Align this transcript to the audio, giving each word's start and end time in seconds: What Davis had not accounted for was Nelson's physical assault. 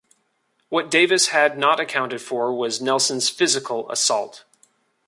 What 0.69 0.89
Davis 0.89 1.27
had 1.27 1.59
not 1.59 1.79
accounted 1.79 2.23
for 2.23 2.51
was 2.51 2.81
Nelson's 2.81 3.29
physical 3.29 3.87
assault. 3.91 4.45